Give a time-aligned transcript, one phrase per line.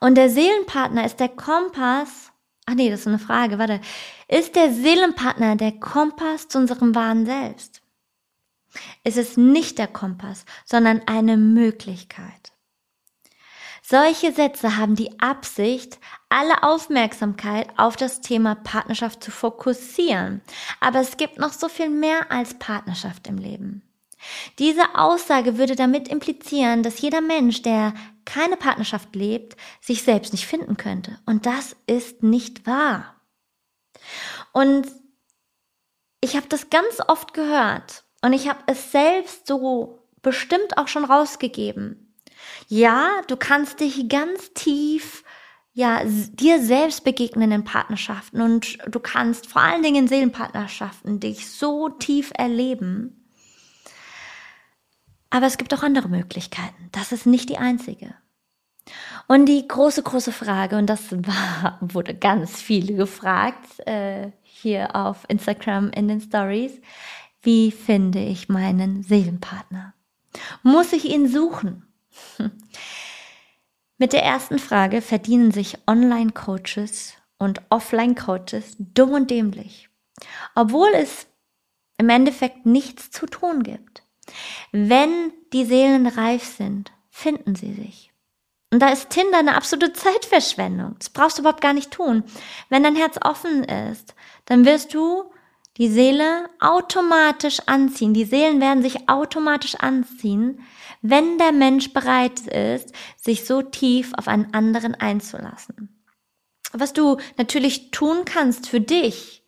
[0.00, 2.32] Und der Seelenpartner ist der Kompass.
[2.66, 3.80] Ach nee, das ist eine Frage, warte.
[4.28, 7.82] Ist der Seelenpartner der Kompass zu unserem wahren Selbst?
[9.04, 12.52] Es ist nicht der Kompass, sondern eine Möglichkeit.
[13.82, 20.42] Solche Sätze haben die Absicht, alle Aufmerksamkeit auf das Thema Partnerschaft zu fokussieren.
[20.78, 23.82] Aber es gibt noch so viel mehr als Partnerschaft im Leben.
[24.58, 27.94] Diese Aussage würde damit implizieren, dass jeder Mensch, der
[28.24, 31.18] keine Partnerschaft lebt, sich selbst nicht finden könnte.
[31.26, 33.20] Und das ist nicht wahr.
[34.52, 34.86] Und
[36.20, 41.04] ich habe das ganz oft gehört und ich habe es selbst so bestimmt auch schon
[41.04, 42.14] rausgegeben.
[42.68, 45.24] Ja, du kannst dich ganz tief
[45.72, 51.48] ja, dir selbst begegnen in Partnerschaften und du kannst vor allen Dingen in Seelenpartnerschaften dich
[51.48, 53.19] so tief erleben.
[55.30, 56.88] Aber es gibt auch andere Möglichkeiten.
[56.92, 58.14] Das ist nicht die einzige.
[59.28, 65.24] Und die große, große Frage, und das war, wurde ganz viele gefragt, äh, hier auf
[65.28, 66.72] Instagram in den Stories,
[67.42, 69.94] wie finde ich meinen Seelenpartner?
[70.62, 71.86] Muss ich ihn suchen?
[73.98, 79.88] Mit der ersten Frage verdienen sich Online-Coaches und Offline-Coaches dumm und dämlich,
[80.54, 81.26] obwohl es
[81.98, 84.02] im Endeffekt nichts zu tun gibt.
[84.72, 88.10] Wenn die Seelen reif sind, finden sie sich.
[88.72, 90.96] Und da ist Tinder eine absolute Zeitverschwendung.
[90.98, 92.24] Das brauchst du überhaupt gar nicht tun.
[92.68, 94.14] Wenn dein Herz offen ist,
[94.46, 95.24] dann wirst du
[95.76, 98.14] die Seele automatisch anziehen.
[98.14, 100.60] Die Seelen werden sich automatisch anziehen,
[101.02, 106.02] wenn der Mensch bereit ist, sich so tief auf einen anderen einzulassen.
[106.72, 109.42] Was du natürlich tun kannst für dich,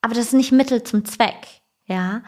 [0.00, 2.22] aber das ist nicht Mittel zum Zweck, ja,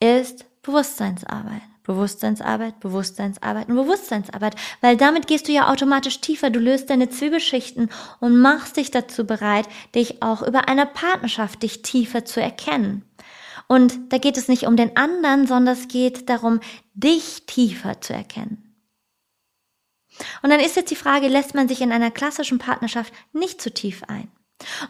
[0.00, 1.62] ist Bewusstseinsarbeit.
[1.88, 7.88] Bewusstseinsarbeit, Bewusstseinsarbeit und Bewusstseinsarbeit, weil damit gehst du ja automatisch tiefer, du löst deine Zwiebelschichten
[8.20, 13.04] und machst dich dazu bereit, dich auch über eine Partnerschaft dich tiefer zu erkennen.
[13.68, 16.60] Und da geht es nicht um den anderen, sondern es geht darum,
[16.92, 18.68] dich tiefer zu erkennen.
[20.42, 23.72] Und dann ist jetzt die Frage, lässt man sich in einer klassischen Partnerschaft nicht zu
[23.72, 24.30] tief ein?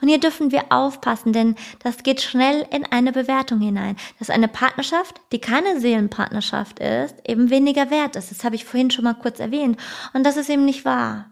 [0.01, 4.49] Und hier dürfen wir aufpassen, denn das geht schnell in eine Bewertung hinein, dass eine
[4.49, 8.31] Partnerschaft, die keine Seelenpartnerschaft ist, eben weniger wert ist.
[8.31, 9.79] Das habe ich vorhin schon mal kurz erwähnt.
[10.15, 11.31] Und das ist eben nicht wahr.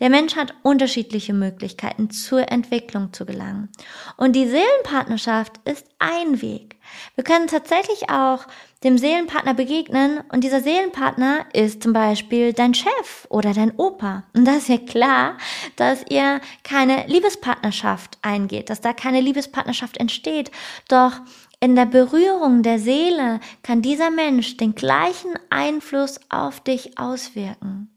[0.00, 3.68] Der Mensch hat unterschiedliche Möglichkeiten zur Entwicklung zu gelangen.
[4.16, 6.76] Und die Seelenpartnerschaft ist ein Weg.
[7.14, 8.46] Wir können tatsächlich auch
[8.84, 14.24] dem Seelenpartner begegnen und dieser Seelenpartner ist zum Beispiel dein Chef oder dein Opa.
[14.34, 15.36] Und da ist ja klar,
[15.76, 20.50] dass ihr keine Liebespartnerschaft eingeht, dass da keine Liebespartnerschaft entsteht.
[20.88, 21.20] Doch
[21.60, 27.90] in der Berührung der Seele kann dieser Mensch den gleichen Einfluss auf dich auswirken.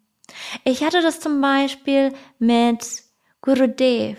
[0.64, 3.04] Ich hatte das zum Beispiel mit
[3.42, 4.18] Gurudev.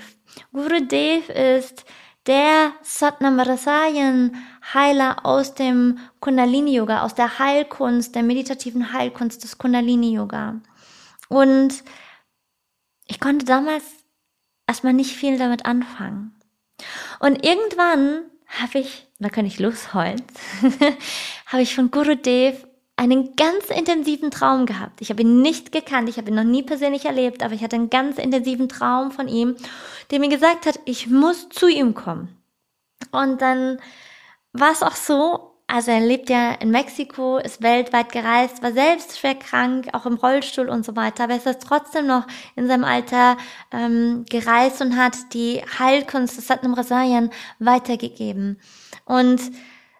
[0.52, 1.84] Gurudev ist
[2.26, 4.36] der Satnamrasayan
[4.74, 10.60] Heiler aus dem Kundalini Yoga, aus der Heilkunst, der meditativen Heilkunst des Kundalini Yoga.
[11.28, 11.82] Und
[13.06, 13.84] ich konnte damals
[14.66, 16.34] erstmal nicht viel damit anfangen.
[17.20, 20.22] Und irgendwann habe ich, da kann ich losheulen,
[21.46, 22.66] habe ich von Gurudev
[23.02, 25.00] einen ganz intensiven Traum gehabt.
[25.00, 27.76] Ich habe ihn nicht gekannt, ich habe ihn noch nie persönlich erlebt, aber ich hatte
[27.76, 29.56] einen ganz intensiven Traum von ihm,
[30.10, 32.36] der mir gesagt hat, ich muss zu ihm kommen.
[33.10, 33.78] Und dann
[34.52, 39.18] war es auch so, also er lebt ja in Mexiko, ist weltweit gereist, war selbst
[39.18, 42.84] schwer krank, auch im Rollstuhl und so weiter, aber er ist trotzdem noch in seinem
[42.84, 43.36] Alter
[43.72, 48.60] ähm, gereist und hat die Heilkunst des Satnam Rasayan weitergegeben.
[49.06, 49.40] Und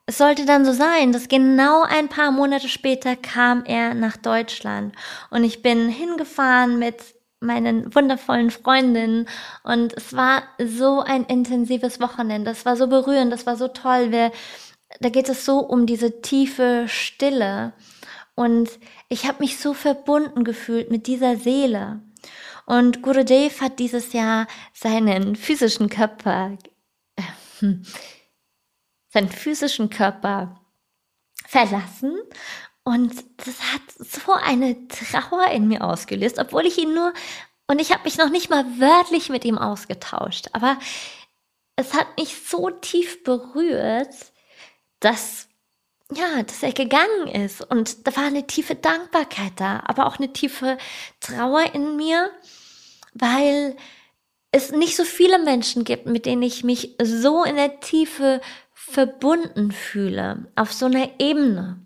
[0.07, 4.95] es sollte dann so sein, dass genau ein paar Monate später kam er nach Deutschland
[5.31, 6.97] und ich bin hingefahren mit
[7.41, 9.29] meinen wundervollen Freundinnen
[9.65, 14.13] und es war so ein intensives Wochenende, es war so berührend, es war so toll.
[14.13, 14.33] Wir,
[15.01, 17.73] da geht es so um diese tiefe Stille
[18.35, 18.71] und
[19.09, 22.01] ich habe mich so verbunden gefühlt mit dieser Seele.
[22.65, 26.57] Und Gurudev hat dieses Jahr seinen physischen Körper
[27.59, 27.83] hm,
[29.13, 30.61] seinen physischen Körper
[31.47, 32.19] verlassen.
[32.85, 37.13] Und das hat so eine Trauer in mir ausgelöst, obwohl ich ihn nur
[37.69, 40.79] und ich habe mich noch nicht mal wörtlich mit ihm ausgetauscht, aber
[41.77, 44.15] es hat mich so tief berührt,
[45.01, 45.49] dass
[46.15, 47.63] ja, dass er gegangen ist.
[47.63, 50.77] Und da war eine tiefe Dankbarkeit da, aber auch eine tiefe
[51.21, 52.31] Trauer in mir,
[53.15, 53.77] weil
[54.51, 58.43] es nicht so viele Menschen gibt, mit denen ich mich so in der Tiefe
[58.93, 61.85] verbunden fühle, auf so einer Ebene.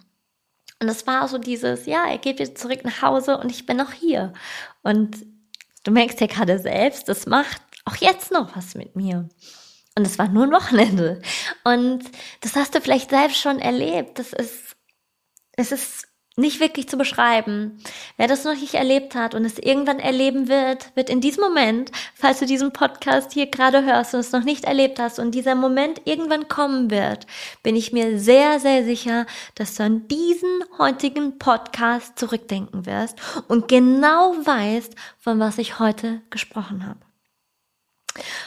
[0.81, 3.79] Und es war so dieses, ja, er geht wieder zurück nach Hause und ich bin
[3.79, 4.33] noch hier.
[4.83, 5.25] Und
[5.85, 9.29] du merkst ja gerade selbst, das macht auch jetzt noch was mit mir.
[9.97, 11.23] Und es war nur ein Wochenende.
[11.65, 12.05] Und
[12.43, 14.19] das hast du vielleicht selbst schon erlebt.
[14.19, 14.77] Das ist,
[15.53, 17.79] es ist nicht wirklich zu beschreiben.
[18.19, 21.91] Wer das noch nicht erlebt hat und es irgendwann erleben wird, wird in diesem Moment,
[22.15, 25.55] falls du diesen Podcast hier gerade hörst und es noch nicht erlebt hast und dieser
[25.55, 27.27] Moment irgendwann kommen wird,
[27.63, 29.25] bin ich mir sehr, sehr sicher,
[29.55, 33.19] dass du an diesen heutigen Podcast zurückdenken wirst
[33.49, 37.01] und genau weißt, von was ich heute gesprochen habe.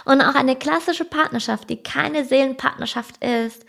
[0.05, 3.65] Und auch eine klassische Partnerschaft, die keine Seelenpartnerschaft ist,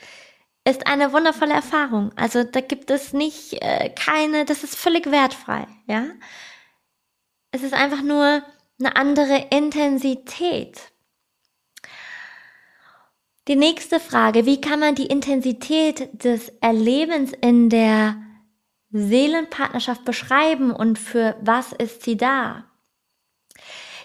[0.70, 2.12] ist eine wundervolle Erfahrung.
[2.17, 6.05] Also da gibt es nicht äh, keine, das ist völlig wertfrei, ja.
[7.52, 8.43] Es ist einfach nur
[8.78, 10.93] eine andere Intensität.
[13.49, 18.17] Die nächste Frage, wie kann man die Intensität des Erlebens in der
[18.90, 22.64] Seelenpartnerschaft beschreiben und für was ist sie da?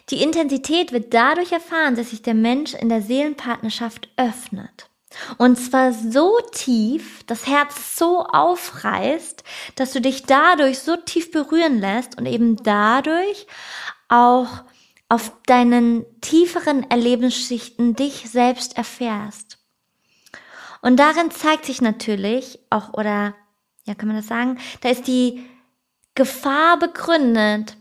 [0.09, 4.89] Die Intensität wird dadurch erfahren, dass sich der Mensch in der Seelenpartnerschaft öffnet.
[5.38, 9.44] Und zwar so tief, das Herz so aufreißt,
[9.75, 13.47] dass du dich dadurch so tief berühren lässt und eben dadurch
[14.07, 14.63] auch
[15.09, 19.59] auf deinen tieferen Erlebensschichten dich selbst erfährst.
[20.81, 23.35] Und darin zeigt sich natürlich auch, oder
[23.85, 25.45] ja, kann man das sagen, da ist die
[26.15, 27.77] Gefahr begründet,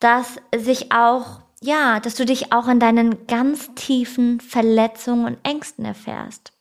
[0.00, 5.84] dass sich auch ja, dass du dich auch in deinen ganz tiefen Verletzungen und Ängsten
[5.84, 6.52] erfährst.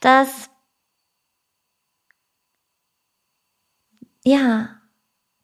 [0.00, 0.48] Dass,
[4.24, 4.80] ja,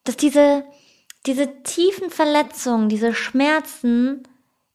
[0.05, 0.65] dass diese,
[1.27, 4.23] diese tiefen Verletzungen, diese Schmerzen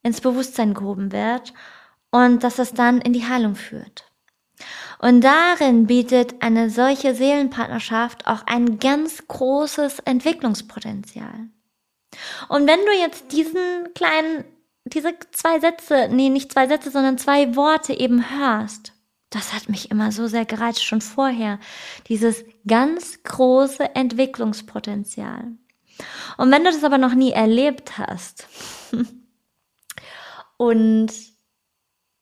[0.01, 1.53] ins Bewusstsein gehoben wird
[2.11, 4.05] und dass es dann in die Heilung führt.
[4.99, 11.49] Und darin bietet eine solche Seelenpartnerschaft auch ein ganz großes Entwicklungspotenzial.
[12.49, 14.45] Und wenn du jetzt diesen kleinen,
[14.85, 18.93] diese zwei Sätze, nee, nicht zwei Sätze, sondern zwei Worte eben hörst,
[19.29, 21.59] das hat mich immer so sehr gereizt, schon vorher.
[22.07, 25.53] Dieses ganz große Entwicklungspotenzial.
[26.37, 28.47] Und wenn du das aber noch nie erlebt hast
[30.57, 31.11] und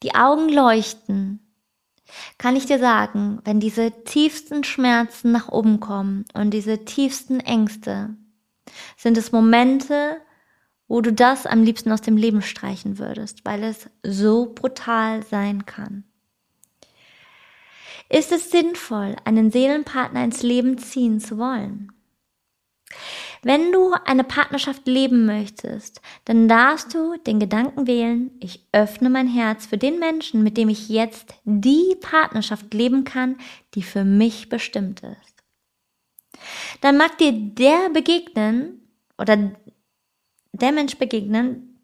[0.02, 1.38] die Augen leuchten,
[2.38, 8.16] kann ich dir sagen, wenn diese tiefsten Schmerzen nach oben kommen und diese tiefsten Ängste,
[8.96, 10.20] sind es Momente,
[10.88, 15.64] wo du das am liebsten aus dem Leben streichen würdest, weil es so brutal sein
[15.64, 16.04] kann.
[18.08, 21.92] Ist es sinnvoll, einen Seelenpartner ins Leben ziehen zu wollen?
[23.42, 29.28] Wenn du eine Partnerschaft leben möchtest, dann darfst du den Gedanken wählen, ich öffne mein
[29.28, 33.38] Herz für den Menschen, mit dem ich jetzt die Partnerschaft leben kann,
[33.74, 35.31] die für mich bestimmt ist
[36.80, 39.52] dann mag dir der begegnen oder
[40.52, 41.80] der Mensch begegnen,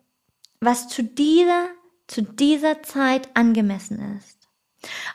[0.60, 1.68] was zu dieser,
[2.06, 4.48] zu dieser Zeit angemessen ist.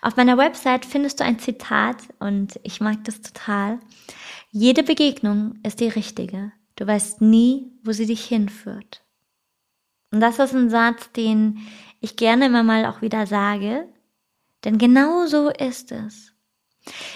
[0.02, 3.80] Auf meiner Website findest du ein Zitat und ich mag das total.
[4.52, 6.52] Jede Begegnung ist die richtige.
[6.76, 9.04] Du weißt nie, wo sie dich hinführt.
[10.12, 11.60] Und das ist ein Satz, den
[12.02, 13.88] ich gerne immer mal auch wieder sage,
[14.64, 16.33] denn genau so ist es.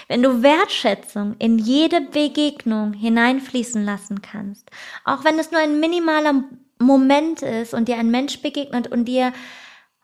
[0.08, 4.70] Wenn du Wertschätzung in jede Begegnung hineinfließen lassen kannst,
[5.04, 6.44] auch wenn es nur ein minimaler
[6.78, 9.32] Moment ist und dir ein Mensch begegnet und dir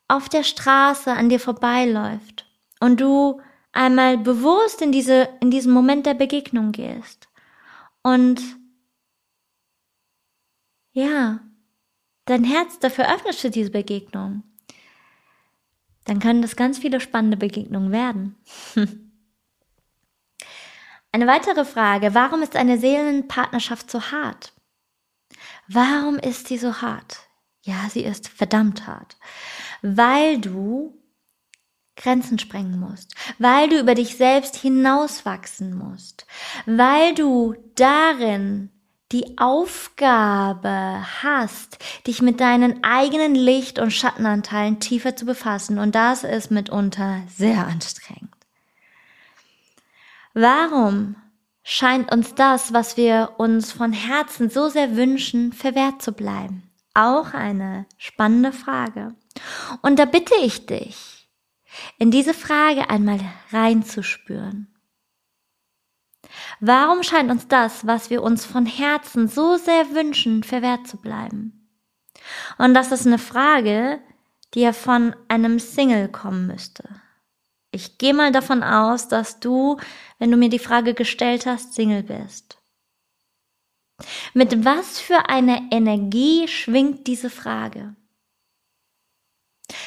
[0.08, 2.46] auf der Straße an dir vorbeiläuft
[2.80, 3.40] und du
[3.72, 7.28] einmal bewusst in diese, in diesen Moment der Begegnung gehst
[8.02, 8.40] und
[10.92, 11.40] ja,
[12.26, 14.42] dein Herz dafür öffnest für diese Begegnung,
[16.04, 18.36] dann können das ganz viele spannende Begegnungen werden.
[21.14, 24.52] Eine weitere Frage, warum ist eine Seelenpartnerschaft so hart?
[25.68, 27.20] Warum ist sie so hart?
[27.62, 29.16] Ja, sie ist verdammt hart.
[29.80, 31.00] Weil du
[31.94, 36.26] Grenzen sprengen musst, weil du über dich selbst hinauswachsen musst,
[36.66, 38.70] weil du darin
[39.12, 41.78] die Aufgabe hast,
[42.08, 45.78] dich mit deinen eigenen Licht- und Schattenanteilen tiefer zu befassen.
[45.78, 48.33] Und das ist mitunter sehr anstrengend.
[50.34, 51.14] Warum
[51.62, 56.70] scheint uns das, was wir uns von Herzen so sehr wünschen, verwehrt zu bleiben?
[56.92, 59.14] Auch eine spannende Frage.
[59.80, 61.28] Und da bitte ich dich,
[61.98, 63.20] in diese Frage einmal
[63.52, 64.74] reinzuspüren.
[66.58, 71.70] Warum scheint uns das, was wir uns von Herzen so sehr wünschen, verwehrt zu bleiben?
[72.58, 74.00] Und das ist eine Frage,
[74.54, 76.88] die ja von einem Single kommen müsste.
[77.74, 79.78] Ich gehe mal davon aus, dass du,
[80.20, 82.56] wenn du mir die Frage gestellt hast, Single bist.
[84.32, 87.96] Mit was für einer Energie schwingt diese Frage?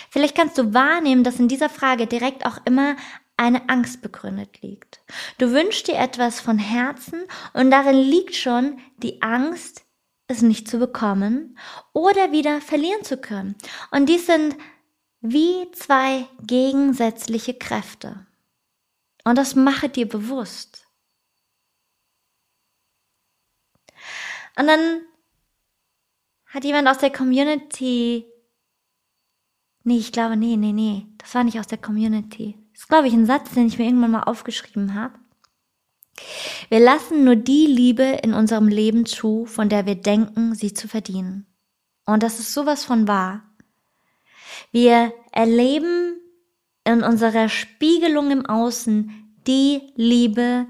[0.09, 2.97] Vielleicht kannst du wahrnehmen, dass in dieser Frage direkt auch immer
[3.37, 4.99] eine Angst begründet liegt.
[5.37, 7.21] Du wünschst dir etwas von Herzen
[7.53, 9.85] und darin liegt schon die Angst,
[10.27, 11.57] es nicht zu bekommen
[11.93, 13.55] oder wieder verlieren zu können.
[13.91, 14.57] Und dies sind
[15.21, 18.25] wie zwei gegensätzliche Kräfte.
[19.23, 20.87] Und das mache dir bewusst.
[24.57, 25.01] Und dann
[26.47, 28.25] hat jemand aus der Community,
[29.83, 32.57] nee, ich glaube, nee, nee, nee, das war nicht aus der Community.
[32.71, 35.19] Das ist, glaube ich, ein Satz, den ich mir irgendwann mal aufgeschrieben habe.
[36.69, 40.87] Wir lassen nur die Liebe in unserem Leben zu, von der wir denken, sie zu
[40.87, 41.45] verdienen.
[42.05, 43.46] Und das ist sowas von wahr.
[44.71, 46.19] Wir erleben
[46.83, 49.11] in unserer Spiegelung im Außen
[49.47, 50.65] die Liebe,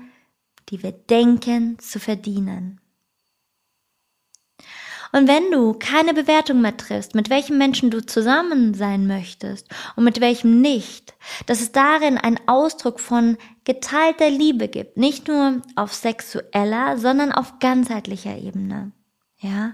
[0.70, 2.82] die wir denken zu verdienen.
[5.13, 10.03] Und wenn du keine Bewertung mehr triffst, mit welchem Menschen du zusammen sein möchtest und
[10.03, 11.15] mit welchem nicht,
[11.46, 17.60] dass es darin einen Ausdruck von geteilter Liebe gibt, nicht nur auf sexueller, sondern auf
[17.60, 18.91] ganzheitlicher Ebene,
[19.39, 19.74] ja,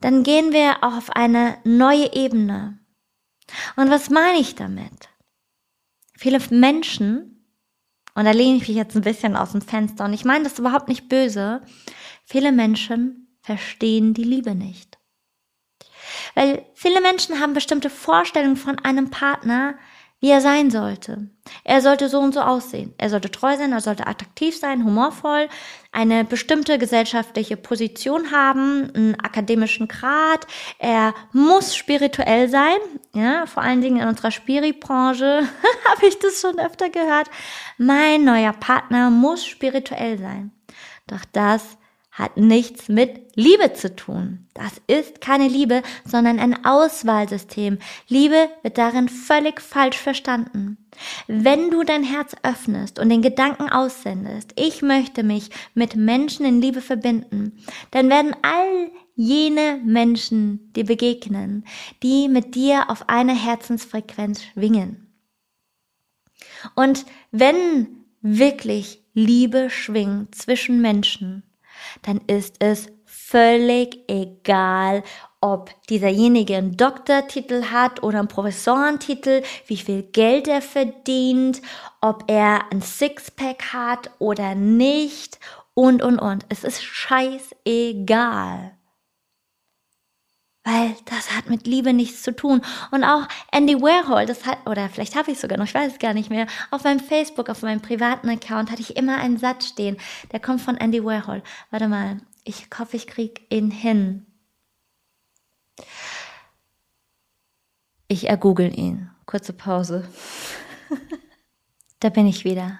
[0.00, 2.78] dann gehen wir auf eine neue Ebene.
[3.76, 5.08] Und was meine ich damit?
[6.16, 7.44] Viele Menschen,
[8.14, 10.58] und da lehne ich mich jetzt ein bisschen aus dem Fenster, und ich meine das
[10.58, 11.62] überhaupt nicht böse,
[12.24, 14.98] viele Menschen verstehen die Liebe nicht.
[16.34, 19.78] Weil viele Menschen haben bestimmte Vorstellungen von einem Partner,
[20.20, 21.30] wie er sein sollte.
[21.64, 22.94] Er sollte so und so aussehen.
[22.98, 25.48] Er sollte treu sein, er sollte attraktiv sein, humorvoll,
[25.92, 30.46] eine bestimmte gesellschaftliche Position haben, einen akademischen Grad.
[30.78, 32.78] Er muss spirituell sein.
[33.14, 35.48] Ja, vor allen Dingen in unserer Spiri-Branche
[35.90, 37.30] habe ich das schon öfter gehört.
[37.78, 40.52] Mein neuer Partner muss spirituell sein.
[41.06, 41.78] Doch das
[42.18, 44.46] hat nichts mit Liebe zu tun.
[44.52, 47.78] Das ist keine Liebe, sondern ein Auswahlsystem.
[48.08, 50.78] Liebe wird darin völlig falsch verstanden.
[51.28, 56.60] Wenn du dein Herz öffnest und den Gedanken aussendest, ich möchte mich mit Menschen in
[56.60, 61.64] Liebe verbinden, dann werden all jene Menschen dir begegnen,
[62.02, 65.12] die mit dir auf einer Herzensfrequenz schwingen.
[66.74, 71.42] Und wenn wirklich Liebe schwingt zwischen Menschen,
[72.02, 75.02] dann ist es völlig egal,
[75.40, 81.62] ob dieserjenige einen Doktortitel hat oder einen Professorentitel, wie viel Geld er verdient,
[82.00, 85.38] ob er ein Sixpack hat oder nicht
[85.74, 86.44] und, und, und.
[86.48, 88.77] Es ist scheißegal.
[90.68, 92.60] Weil das hat mit Liebe nichts zu tun.
[92.90, 95.98] Und auch Andy Warhol, das hat, oder vielleicht habe ich sogar noch, ich weiß es
[95.98, 99.66] gar nicht mehr, auf meinem Facebook, auf meinem privaten Account hatte ich immer einen Satz
[99.66, 99.96] stehen,
[100.30, 101.42] der kommt von Andy Warhol.
[101.70, 104.26] Warte mal, ich hoffe, ich krieg ihn hin.
[108.08, 109.10] Ich ergoogle ihn.
[109.24, 110.06] Kurze Pause.
[112.00, 112.78] da bin ich wieder.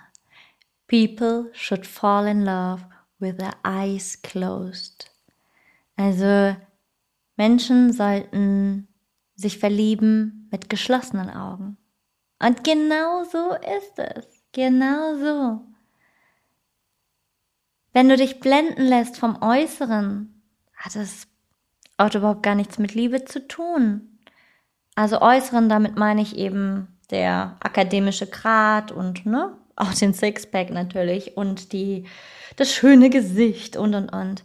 [0.88, 2.84] People should fall in love
[3.18, 5.10] with their eyes closed.
[5.96, 6.54] Also,
[7.38, 8.88] Menschen sollten
[9.36, 11.78] sich verlieben mit geschlossenen Augen.
[12.40, 14.26] Und genau so ist es.
[14.52, 15.60] Genau so.
[17.92, 20.42] Wenn du dich blenden lässt vom Äußeren,
[20.76, 21.26] hat es
[21.96, 24.18] auch überhaupt gar nichts mit Liebe zu tun.
[24.94, 31.36] Also Äußeren, damit meine ich eben der akademische Grad und ne, auch den Sixpack natürlich
[31.36, 32.04] und die,
[32.56, 34.42] das schöne Gesicht und und und.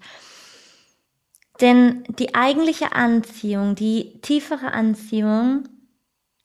[1.62, 5.68] Denn die eigentliche Anziehung, die tiefere Anziehung,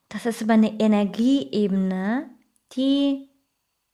[0.08, 2.28] das ist über eine Energieebene,
[2.72, 3.28] die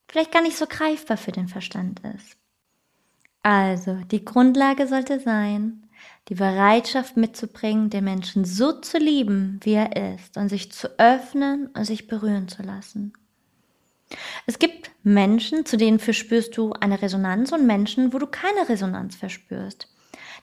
[0.08, 2.36] vielleicht gar nicht so greifbar für den Verstand ist.
[3.42, 5.84] Also, die Grundlage sollte sein,
[6.28, 11.68] die Bereitschaft mitzubringen, den Menschen so zu lieben, wie er ist, und sich zu öffnen
[11.68, 13.12] und sich berühren zu lassen.
[14.46, 19.16] Es gibt Menschen, zu denen verspürst du eine Resonanz und Menschen, wo du keine Resonanz
[19.16, 19.88] verspürst.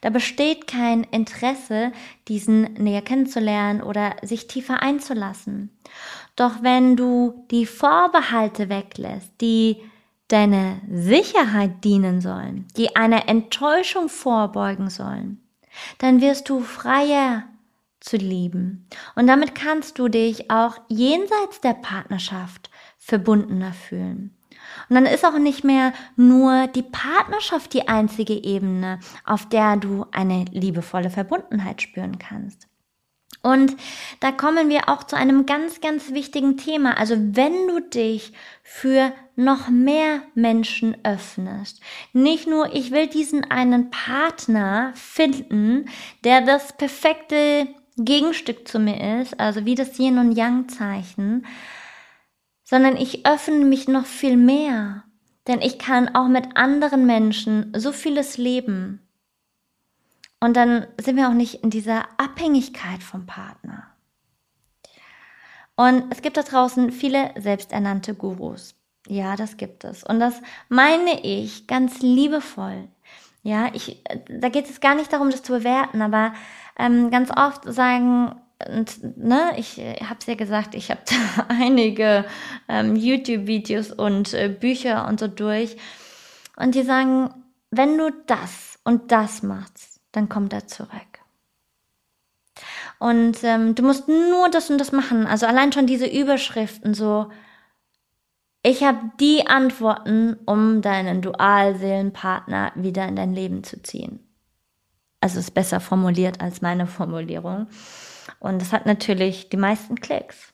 [0.01, 1.91] Da besteht kein Interesse,
[2.27, 5.69] diesen näher kennenzulernen oder sich tiefer einzulassen.
[6.35, 9.77] Doch wenn du die Vorbehalte weglässt, die
[10.27, 15.41] deine Sicherheit dienen sollen, die einer Enttäuschung vorbeugen sollen,
[15.97, 17.43] dann wirst du freier
[17.99, 18.87] zu lieben.
[19.15, 24.35] Und damit kannst du dich auch jenseits der Partnerschaft verbundener fühlen.
[24.89, 30.05] Und dann ist auch nicht mehr nur die Partnerschaft die einzige Ebene, auf der du
[30.11, 32.67] eine liebevolle Verbundenheit spüren kannst.
[33.43, 33.75] Und
[34.19, 36.97] da kommen wir auch zu einem ganz, ganz wichtigen Thema.
[36.97, 41.81] Also wenn du dich für noch mehr Menschen öffnest,
[42.13, 45.85] nicht nur, ich will diesen einen Partner finden,
[46.23, 51.45] der das perfekte Gegenstück zu mir ist, also wie das Yin und Yang Zeichen,
[52.71, 55.03] sondern ich öffne mich noch viel mehr,
[55.45, 59.05] denn ich kann auch mit anderen Menschen so vieles leben.
[60.39, 63.87] Und dann sind wir auch nicht in dieser Abhängigkeit vom Partner.
[65.75, 68.73] Und es gibt da draußen viele selbsternannte Gurus.
[69.05, 70.05] Ja, das gibt es.
[70.05, 72.87] Und das meine ich ganz liebevoll.
[73.43, 76.33] Ja, ich, da geht es gar nicht darum, das zu bewerten, aber
[76.79, 81.01] ähm, ganz oft sagen, und, ne, ich habe es ja gesagt, ich habe
[81.37, 82.25] da einige
[82.67, 85.77] ähm, YouTube-Videos und äh, Bücher und so durch.
[86.55, 87.33] Und die sagen,
[87.71, 90.89] wenn du das und das machst, dann kommt er zurück.
[92.99, 95.25] Und ähm, du musst nur das und das machen.
[95.25, 97.29] Also allein schon diese Überschriften so.
[98.63, 104.19] Ich habe die Antworten, um deinen Dualseelenpartner wieder in dein Leben zu ziehen.
[105.19, 107.67] Also ist besser formuliert als meine Formulierung.
[108.39, 110.53] Und es hat natürlich die meisten Klicks.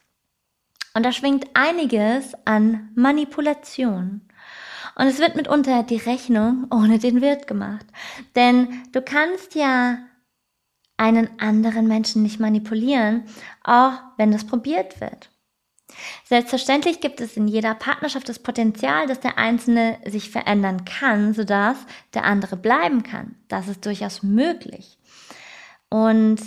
[0.94, 4.22] Und da schwingt einiges an Manipulation.
[4.96, 7.86] Und es wird mitunter die Rechnung ohne den Wirt gemacht.
[8.36, 10.00] Denn du kannst ja
[10.98, 13.26] einen anderen Menschen nicht manipulieren,
[13.64, 15.30] auch wenn das probiert wird.
[16.26, 21.78] Selbstverständlich gibt es in jeder Partnerschaft das Potenzial, dass der Einzelne sich verändern kann, sodass
[22.14, 23.36] der andere bleiben kann.
[23.48, 24.98] Das ist durchaus möglich.
[25.90, 26.42] Und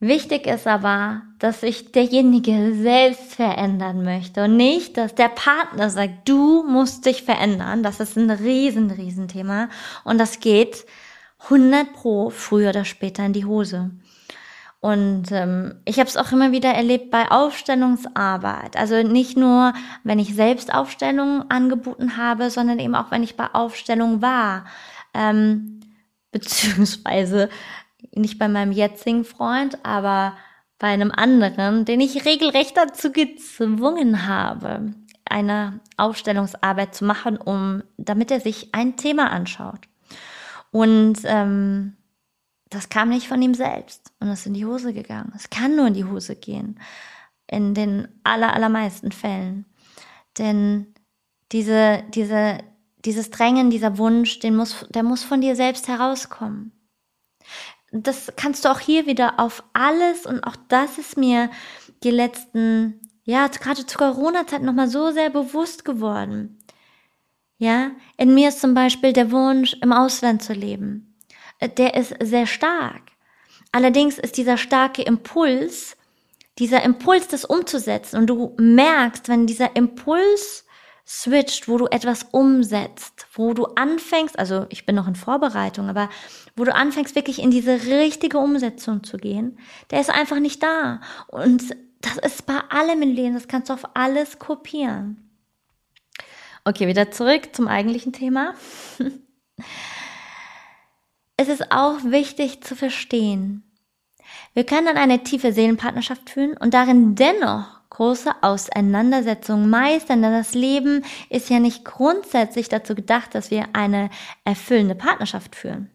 [0.00, 6.28] Wichtig ist aber, dass sich derjenige selbst verändern möchte und nicht, dass der Partner sagt,
[6.28, 7.82] du musst dich verändern.
[7.82, 9.68] Das ist ein riesen, riesen Thema
[10.04, 10.84] und das geht
[11.44, 13.90] 100 pro früher oder später in die Hose.
[14.84, 18.76] Und ähm, ich habe es auch immer wieder erlebt bei Aufstellungsarbeit.
[18.76, 19.72] Also nicht nur,
[20.02, 24.66] wenn ich selbst Aufstellungen angeboten habe, sondern eben auch, wenn ich bei Aufstellung war.
[25.14, 25.80] Ähm,
[26.32, 27.48] beziehungsweise
[28.14, 30.36] nicht bei meinem jetzigen Freund, aber
[30.78, 38.30] bei einem anderen, den ich regelrecht dazu gezwungen habe, eine Aufstellungsarbeit zu machen, um, damit
[38.30, 39.88] er sich ein Thema anschaut.
[40.70, 41.96] Und ähm,
[42.68, 45.32] das kam nicht von ihm selbst und ist in die Hose gegangen.
[45.34, 46.80] Es kann nur in die Hose gehen,
[47.46, 49.64] in den aller, allermeisten Fällen.
[50.36, 50.92] Denn
[51.52, 52.58] diese, diese,
[53.04, 56.73] dieses Drängen, dieser Wunsch, den muss, der muss von dir selbst herauskommen
[57.94, 61.50] das kannst du auch hier wieder auf alles und auch das ist mir
[62.02, 66.58] die letzten, ja, gerade zur Corona-Zeit nochmal so sehr bewusst geworden.
[67.58, 71.14] Ja, in mir ist zum Beispiel der Wunsch, im Ausland zu leben.
[71.60, 73.02] Äh, der ist sehr stark.
[73.72, 75.96] Allerdings ist dieser starke Impuls,
[76.58, 80.63] dieser Impuls, das umzusetzen und du merkst, wenn dieser Impuls
[81.06, 86.08] switcht, wo du etwas umsetzt, wo du anfängst, also ich bin noch in Vorbereitung, aber
[86.56, 89.58] wo du anfängst wirklich in diese richtige Umsetzung zu gehen,
[89.90, 91.00] der ist einfach nicht da.
[91.28, 95.30] Und das ist bei allem im Leben, das kannst du auf alles kopieren.
[96.64, 98.54] Okay, wieder zurück zum eigentlichen Thema.
[101.36, 103.62] es ist auch wichtig zu verstehen,
[104.54, 110.54] wir können dann eine tiefe Seelenpartnerschaft führen und darin dennoch große Auseinandersetzungen meistern, denn das
[110.54, 114.10] Leben ist ja nicht grundsätzlich dazu gedacht, dass wir eine
[114.44, 115.90] erfüllende Partnerschaft führen.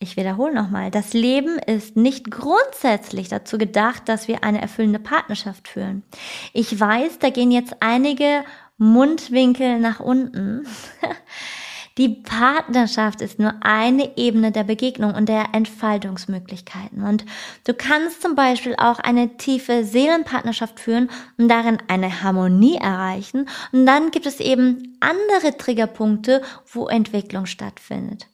[0.00, 5.66] Ich wiederhole nochmal, das Leben ist nicht grundsätzlich dazu gedacht, dass wir eine erfüllende Partnerschaft
[5.66, 6.04] führen.
[6.52, 8.44] Ich weiß, da gehen jetzt einige
[8.78, 10.66] Mundwinkel nach unten.
[11.98, 17.02] Die Partnerschaft ist nur eine Ebene der Begegnung und der Entfaltungsmöglichkeiten.
[17.02, 17.24] Und
[17.66, 23.48] du kannst zum Beispiel auch eine tiefe Seelenpartnerschaft führen und darin eine Harmonie erreichen.
[23.72, 28.28] Und dann gibt es eben andere Triggerpunkte, wo Entwicklung stattfindet.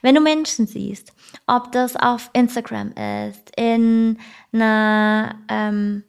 [0.00, 1.12] Wenn du Menschen siehst,
[1.46, 2.92] ob das auf Instagram
[3.28, 4.18] ist, in
[4.52, 6.04] einer ähm,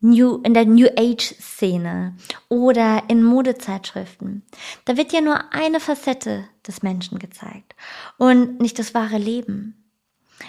[0.00, 2.16] New, in der New Age Szene
[2.48, 4.42] oder in Modezeitschriften.
[4.84, 7.74] Da wird ja nur eine Facette des Menschen gezeigt
[8.18, 9.76] und nicht das wahre Leben.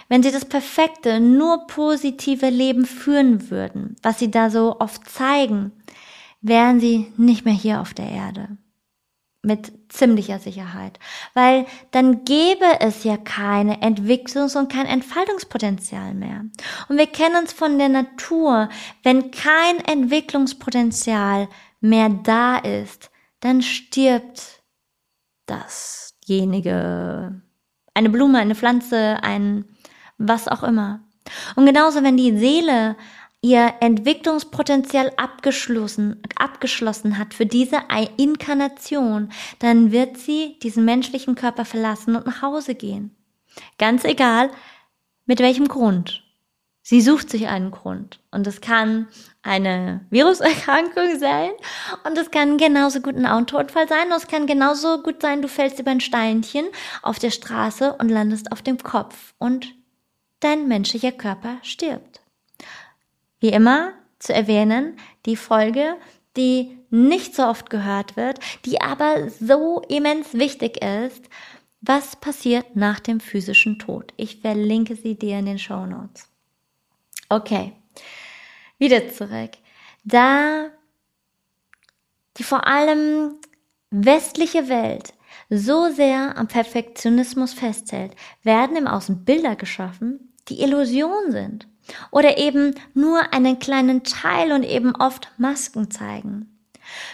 [0.07, 5.73] Wenn sie das perfekte, nur positive Leben führen würden, was sie da so oft zeigen,
[6.41, 8.57] wären sie nicht mehr hier auf der Erde
[9.43, 10.99] mit ziemlicher Sicherheit,
[11.33, 16.45] weil dann gäbe es ja keine Entwicklungs- und kein Entfaltungspotenzial mehr.
[16.89, 18.69] Und wir kennen uns von der Natur,
[19.03, 21.49] wenn kein Entwicklungspotenzial
[21.79, 24.61] mehr da ist, dann stirbt
[25.47, 27.41] dasjenige.
[27.93, 29.65] Eine Blume, eine Pflanze, ein
[30.17, 31.01] was auch immer.
[31.55, 32.95] Und genauso, wenn die Seele
[33.41, 37.77] ihr Entwicklungspotenzial abgeschlossen, abgeschlossen hat für diese
[38.17, 43.15] Inkarnation, dann wird sie diesen menschlichen Körper verlassen und nach Hause gehen.
[43.77, 44.51] Ganz egal,
[45.25, 46.23] mit welchem Grund.
[46.83, 48.19] Sie sucht sich einen Grund.
[48.31, 49.07] Und es kann
[49.43, 51.51] eine Viruserkrankung sein
[52.05, 55.47] und es kann genauso gut ein Autounfall sein und es kann genauso gut sein, du
[55.47, 56.65] fällst über ein Steinchen
[57.01, 59.73] auf der Straße und landest auf dem Kopf und
[60.39, 62.20] dein menschlicher Körper stirbt.
[63.41, 65.97] Wie immer zu erwähnen, die Folge,
[66.37, 71.25] die nicht so oft gehört wird, die aber so immens wichtig ist,
[71.81, 74.13] was passiert nach dem physischen Tod?
[74.15, 76.29] Ich verlinke sie dir in den Show Notes.
[77.27, 77.73] Okay,
[78.77, 79.51] wieder zurück.
[80.03, 80.69] Da
[82.37, 83.35] die vor allem
[83.89, 85.13] westliche Welt
[85.49, 91.67] so sehr am Perfektionismus festhält, werden im Außen Bilder geschaffen, die Illusion sind
[92.11, 96.51] oder eben nur einen kleinen Teil und eben oft Masken zeigen.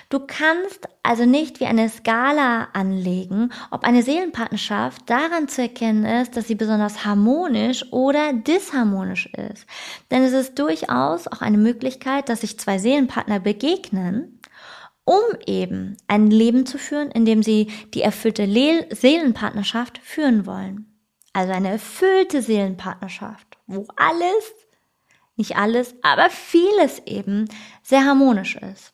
[0.09, 6.35] Du kannst also nicht wie eine Skala anlegen, ob eine Seelenpartnerschaft daran zu erkennen ist,
[6.35, 9.65] dass sie besonders harmonisch oder disharmonisch ist.
[10.11, 14.39] Denn es ist durchaus auch eine Möglichkeit, dass sich zwei Seelenpartner begegnen,
[15.05, 20.93] um eben ein Leben zu führen, in dem sie die erfüllte Le Seelenpartnerschaft führen wollen.
[21.33, 24.53] Also eine erfüllte Seelenpartnerschaft, wo alles,
[25.37, 27.47] nicht alles, aber vieles eben
[27.83, 28.93] sehr harmonisch ist.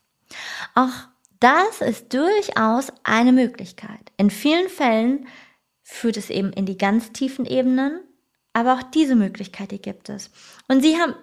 [0.76, 0.92] Auch
[1.40, 4.12] das ist durchaus eine Möglichkeit.
[4.18, 5.28] In vielen Fällen
[5.82, 8.00] führt es eben in die ganz tiefen Ebenen,
[8.54, 10.32] aber auch diese Möglichkeit, die gibt es.
[10.68, 11.16] Und sie haben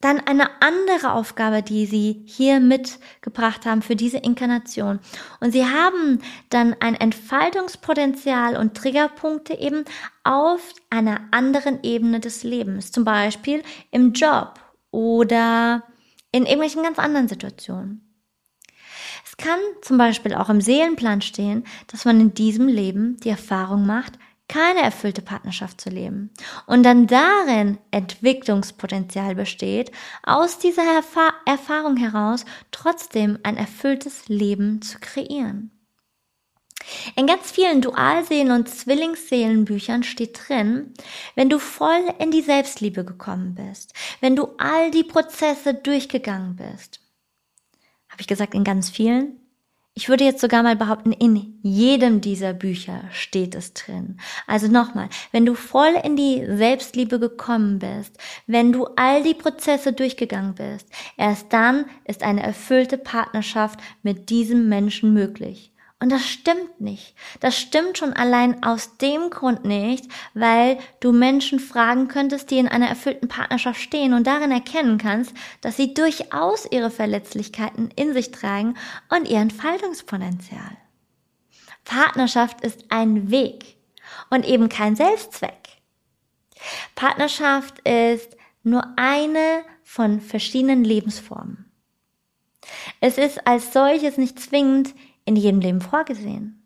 [0.00, 4.98] dann eine andere Aufgabe, die sie hier mitgebracht haben für diese Inkarnation.
[5.40, 9.84] Und sie haben dann ein Entfaltungspotenzial und Triggerpunkte eben
[10.24, 14.60] auf einer anderen Ebene des Lebens, zum Beispiel im Job
[14.90, 15.82] oder
[16.32, 18.10] in irgendwelchen ganz anderen Situationen
[19.40, 24.18] kann zum Beispiel auch im Seelenplan stehen, dass man in diesem Leben die Erfahrung macht,
[24.50, 26.30] keine erfüllte Partnerschaft zu leben
[26.66, 29.92] und dann darin Entwicklungspotenzial besteht,
[30.24, 35.70] aus dieser Erfa Erfahrung heraus trotzdem ein erfülltes Leben zu kreieren.
[37.14, 40.94] In ganz vielen Dualseelen- und Zwillingsseelenbüchern steht drin,
[41.36, 46.98] wenn du voll in die Selbstliebe gekommen bist, wenn du all die Prozesse durchgegangen bist,
[48.08, 49.39] habe ich gesagt, in ganz vielen?
[50.00, 54.16] Ich würde jetzt sogar mal behaupten, in jedem dieser Bücher steht es drin.
[54.46, 59.92] Also nochmal, wenn du voll in die Selbstliebe gekommen bist, wenn du all die Prozesse
[59.92, 65.70] durchgegangen bist, erst dann ist eine erfüllte Partnerschaft mit diesem Menschen möglich.
[66.02, 67.14] Und das stimmt nicht.
[67.40, 72.68] Das stimmt schon allein aus dem Grund nicht, weil du Menschen fragen könntest, die in
[72.68, 78.30] einer erfüllten Partnerschaft stehen und darin erkennen kannst, dass sie durchaus ihre Verletzlichkeiten in sich
[78.30, 78.76] tragen
[79.10, 80.78] und ihr Entfaltungspotenzial.
[81.84, 83.76] Partnerschaft ist ein Weg
[84.30, 85.68] und eben kein Selbstzweck.
[86.94, 91.70] Partnerschaft ist nur eine von verschiedenen Lebensformen.
[93.00, 94.94] Es ist als solches nicht zwingend
[95.30, 96.60] in jedem Leben vorgesehen.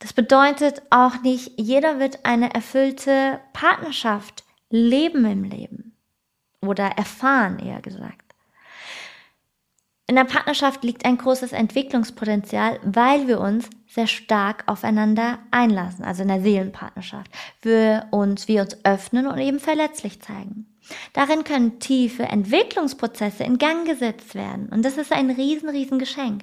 [0.00, 5.96] Das bedeutet auch nicht, jeder wird eine erfüllte Partnerschaft leben im Leben
[6.60, 8.34] oder erfahren, eher gesagt.
[10.08, 16.22] In der Partnerschaft liegt ein großes Entwicklungspotenzial, weil wir uns sehr stark aufeinander einlassen, also
[16.22, 17.30] in der Seelenpartnerschaft.
[17.62, 20.75] Wir uns, wir uns öffnen und eben verletzlich zeigen.
[21.12, 24.68] Darin können tiefe Entwicklungsprozesse in Gang gesetzt werden.
[24.70, 26.42] Und das ist ein riesen, riesen Geschenk.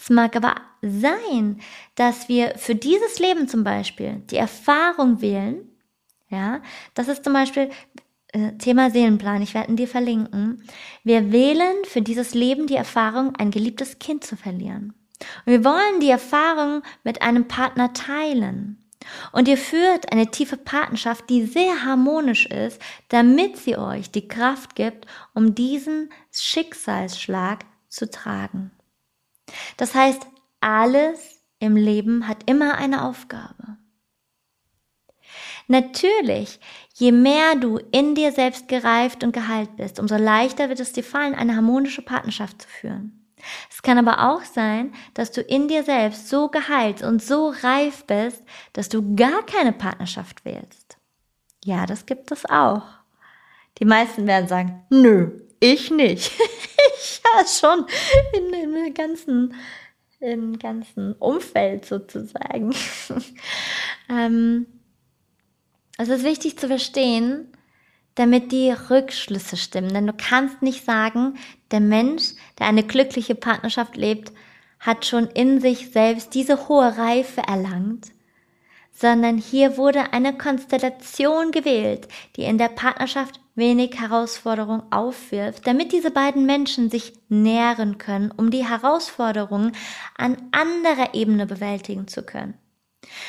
[0.00, 1.60] Es mag aber sein,
[1.94, 5.68] dass wir für dieses Leben zum Beispiel die Erfahrung wählen,
[6.30, 6.60] ja,
[6.94, 7.70] das ist zum Beispiel
[8.32, 10.62] äh, Thema Seelenplan, ich werde ihn dir verlinken.
[11.02, 14.92] Wir wählen für dieses Leben die Erfahrung, ein geliebtes Kind zu verlieren.
[15.46, 18.87] Und wir wollen die Erfahrung mit einem Partner teilen.
[19.32, 24.74] Und ihr führt eine tiefe Partnerschaft, die sehr harmonisch ist, damit sie euch die Kraft
[24.74, 28.70] gibt, um diesen Schicksalsschlag zu tragen.
[29.76, 30.26] Das heißt,
[30.60, 33.78] alles im Leben hat immer eine Aufgabe.
[35.68, 36.58] Natürlich,
[36.94, 41.04] je mehr du in dir selbst gereift und geheilt bist, umso leichter wird es dir
[41.04, 43.17] fallen, eine harmonische Partnerschaft zu führen.
[43.70, 48.04] Es kann aber auch sein, dass du in dir selbst so geheilt und so reif
[48.04, 50.98] bist, dass du gar keine Partnerschaft wählst.
[51.64, 52.82] Ja, das gibt es auch.
[53.78, 56.32] Die meisten werden sagen, nö, ich nicht.
[56.96, 57.86] ich ja schon
[58.32, 59.54] in, in dem ganzen,
[60.20, 62.74] im ganzen Umfeld sozusagen.
[64.08, 64.66] ähm,
[65.98, 67.52] Es ist wichtig zu verstehen,
[68.18, 69.92] damit die Rückschlüsse stimmen.
[69.92, 71.38] Denn du kannst nicht sagen,
[71.70, 74.32] der Mensch, der eine glückliche Partnerschaft lebt,
[74.80, 78.08] hat schon in sich selbst diese hohe Reife erlangt,
[78.92, 86.10] sondern hier wurde eine Konstellation gewählt, die in der Partnerschaft wenig Herausforderung aufwirft, damit diese
[86.10, 89.72] beiden Menschen sich nähren können, um die Herausforderungen
[90.16, 92.54] an anderer Ebene bewältigen zu können.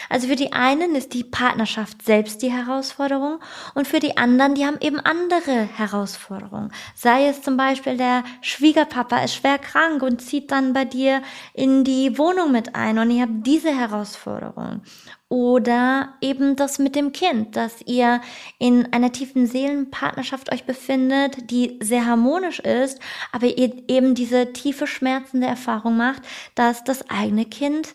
[0.10, 3.40] Also für die einen ist die Partnerschaft selbst die Herausforderung
[3.76, 6.72] und für die anderen, die haben eben andere Herausforderungen.
[6.96, 11.22] Sei es zum Beispiel der Schwiegerpapa ist schwer krank und zieht dann bei dir
[11.54, 14.82] in die Wohnung mit ein und ihr habt diese Herausforderung.
[15.30, 18.20] Oder eben das mit dem Kind, dass ihr
[18.58, 23.00] in einer tiefen Seelenpartnerschaft euch befindet, die sehr harmonisch ist,
[23.32, 26.24] aber ihr eben diese tiefe schmerzende Erfahrung macht,
[26.56, 27.94] dass das eigene Kind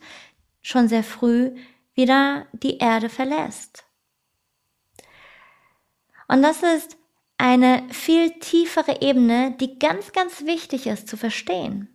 [0.62, 1.50] schon sehr früh
[1.94, 3.84] wieder die Erde verlässt.
[6.28, 6.96] Und das ist
[7.38, 11.88] eine viel tiefere Ebene, die ganz, ganz wichtig ist zu verstehen.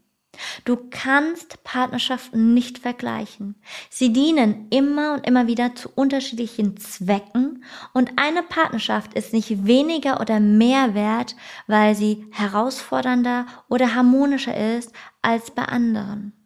[0.64, 3.62] Du kannst Partnerschaften nicht vergleichen.
[3.90, 10.22] Sie dienen immer und immer wieder zu unterschiedlichen Zwecken und eine Partnerschaft ist nicht weniger
[10.22, 11.36] oder mehr wert,
[11.68, 16.39] weil sie herausfordernder oder harmonischer ist als bei anderen.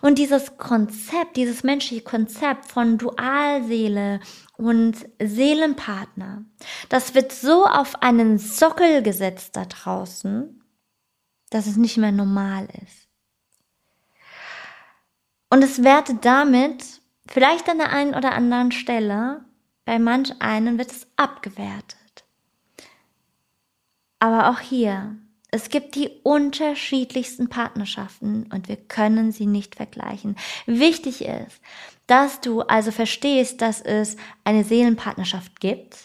[0.00, 4.20] Und dieses Konzept, dieses menschliche Konzept von Dualseele
[4.56, 6.44] und Seelenpartner,
[6.88, 10.62] das wird so auf einen Sockel gesetzt da draußen,
[11.50, 13.08] dass es nicht mehr normal ist.
[15.48, 16.84] Und es wertet damit,
[17.28, 19.44] vielleicht an der einen oder anderen Stelle,
[19.84, 21.96] bei manch einen wird es abgewertet.
[24.18, 25.16] Aber auch hier,
[25.50, 30.36] es gibt die unterschiedlichsten Partnerschaften und wir können sie nicht vergleichen.
[30.66, 31.60] Wichtig ist,
[32.06, 35.96] dass du also verstehst, dass es eine Seelenpartnerschaft gibt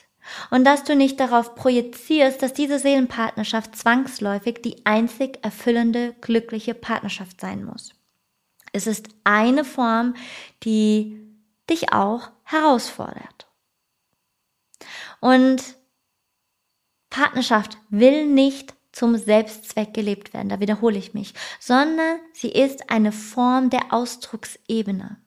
[0.52, 7.42] und dass du nicht darauf projizierst, dass diese Seelenpartnerschaft zwangsläufig die einzig erfüllende, glückliche Partnerschaft
[7.42, 7.94] sein muss.
[8.74, 10.16] Es ist eine Form,
[10.64, 11.20] die
[11.70, 13.48] dich auch herausfordert.
[15.20, 15.76] Und
[17.10, 23.12] Partnerschaft will nicht zum Selbstzweck gelebt werden, da wiederhole ich mich, sondern sie ist eine
[23.12, 25.18] Form der Ausdrucksebene.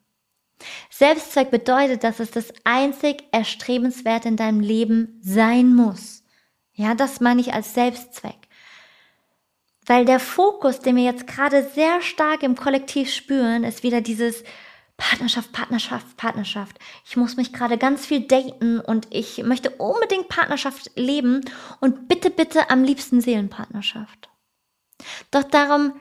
[0.90, 6.22] Selbstzweck bedeutet, dass es das einzig Erstrebenswert in deinem Leben sein muss.
[6.74, 8.36] Ja, das meine ich als Selbstzweck.
[9.86, 14.42] Weil der Fokus, den wir jetzt gerade sehr stark im Kollektiv spüren, ist wieder dieses
[14.96, 16.78] Partnerschaft, Partnerschaft, Partnerschaft.
[17.04, 21.40] Ich muss mich gerade ganz viel daten und ich möchte unbedingt Partnerschaft leben
[21.80, 24.28] und bitte, bitte am liebsten Seelenpartnerschaft.
[25.30, 25.94] Doch darum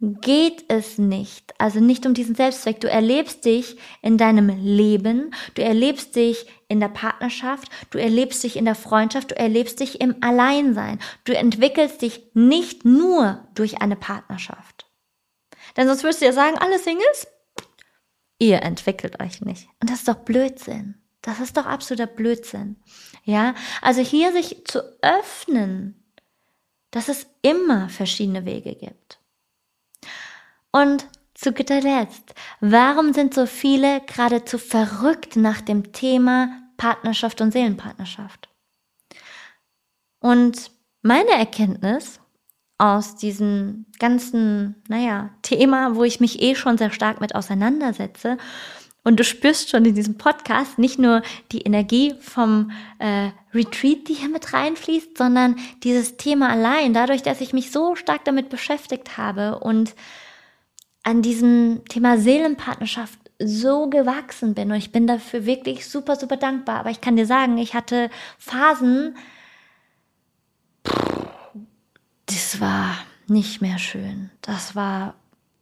[0.00, 1.54] geht es nicht.
[1.58, 2.80] Also nicht um diesen Selbstzweck.
[2.80, 8.56] Du erlebst dich in deinem Leben, du erlebst dich in der Partnerschaft, du erlebst dich
[8.56, 10.98] in der Freundschaft, du erlebst dich im Alleinsein.
[11.24, 14.86] Du entwickelst dich nicht nur durch eine Partnerschaft.
[15.76, 17.26] Denn sonst würdest du ja sagen, alle Singles,
[18.38, 19.68] ihr entwickelt euch nicht.
[19.80, 20.96] Und das ist doch Blödsinn.
[21.22, 22.76] Das ist doch absoluter Blödsinn.
[23.24, 26.04] Ja, also hier sich zu öffnen,
[26.90, 29.18] dass es immer verschiedene Wege gibt.
[30.70, 37.52] Und zu guter Letzt, warum sind so viele geradezu verrückt nach dem Thema Partnerschaft und
[37.52, 38.48] Seelenpartnerschaft?
[40.20, 40.70] Und
[41.02, 42.20] meine Erkenntnis
[42.78, 48.36] aus diesem ganzen, naja, Thema, wo ich mich eh schon sehr stark mit auseinandersetze.
[49.04, 54.14] Und du spürst schon in diesem Podcast nicht nur die Energie vom äh, Retreat, die
[54.14, 59.18] hier mit reinfließt, sondern dieses Thema allein, dadurch, dass ich mich so stark damit beschäftigt
[59.18, 59.94] habe und
[61.02, 64.70] an diesem Thema Seelenpartnerschaft so gewachsen bin.
[64.70, 66.80] Und ich bin dafür wirklich super, super dankbar.
[66.80, 68.08] Aber ich kann dir sagen, ich hatte
[68.38, 69.16] Phasen,
[72.26, 74.30] das war nicht mehr schön.
[74.42, 75.14] Das war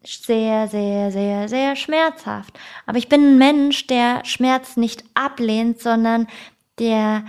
[0.05, 2.59] sehr, sehr, sehr, sehr schmerzhaft.
[2.87, 6.27] Aber ich bin ein Mensch, der Schmerz nicht ablehnt, sondern
[6.79, 7.25] der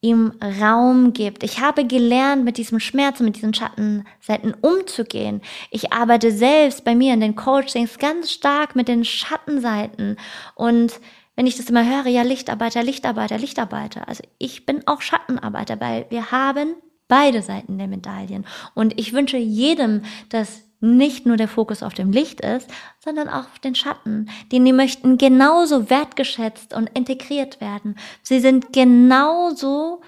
[0.00, 1.42] ihm Raum gibt.
[1.42, 5.40] Ich habe gelernt, mit diesem Schmerz mit diesen Schattenseiten umzugehen.
[5.70, 10.16] Ich arbeite selbst bei mir in den Coachings ganz stark mit den Schattenseiten.
[10.54, 11.00] Und
[11.34, 14.08] wenn ich das immer höre, ja, Lichtarbeiter, Lichtarbeiter, Lichtarbeiter.
[14.08, 16.74] Also ich bin auch Schattenarbeiter, weil wir haben
[17.08, 18.46] beide Seiten der Medaillen.
[18.74, 22.68] Und ich wünsche jedem, dass nicht nur der Fokus auf dem Licht ist,
[23.02, 27.96] sondern auch auf den Schatten, denn die möchten genauso wertgeschätzt und integriert werden.
[28.22, 30.02] Sie sind genauso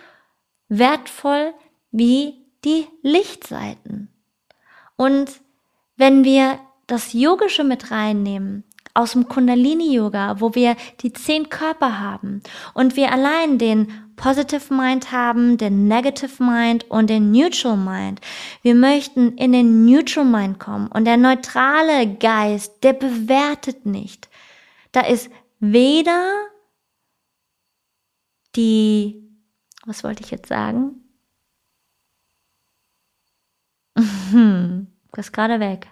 [0.68, 1.54] wertvoll
[1.90, 2.34] wie
[2.64, 4.08] die Lichtseiten.
[4.96, 5.40] Und
[5.96, 12.42] wenn wir das Yogische mit reinnehmen, aus dem Kundalini-Yoga, wo wir die zehn Körper haben
[12.74, 18.20] und wir allein den Positive Mind haben, den Negative Mind und den Neutral Mind.
[18.62, 24.29] Wir möchten in den Neutral Mind kommen und der neutrale Geist, der bewertet nicht.
[24.92, 26.48] Da ist weder
[28.57, 29.22] die,
[29.87, 31.05] was wollte ich jetzt sagen?
[34.31, 35.88] Hm, ist gerade weg.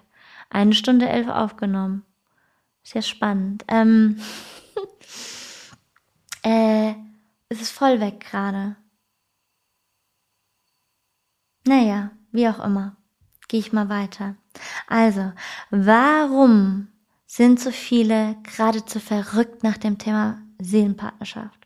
[0.49, 2.06] Eine Stunde elf aufgenommen.
[2.87, 3.65] Sehr spannend.
[3.67, 4.17] Ähm,
[6.41, 6.93] äh,
[7.49, 8.77] es ist voll weg gerade.
[11.65, 12.95] Naja, wie auch immer.
[13.49, 14.35] Gehe ich mal weiter.
[14.87, 15.33] Also,
[15.69, 16.87] warum
[17.25, 21.59] sind so viele geradezu verrückt nach dem Thema Seelenpartnerschaft?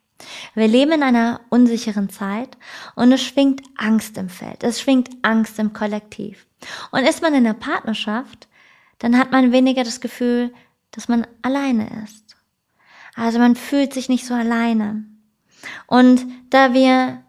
[0.55, 2.57] Wir leben in einer unsicheren Zeit
[2.95, 4.63] und es schwingt Angst im Feld.
[4.63, 6.47] Es schwingt Angst im Kollektiv.
[6.89, 8.47] Und ist man in der Partnerschaft,
[8.97, 10.51] dann hat man weniger das Gefühl,
[10.91, 12.35] dass man alleine ist.
[13.15, 15.05] Also man fühlt sich nicht so alleine.
[15.87, 17.23] Und da wir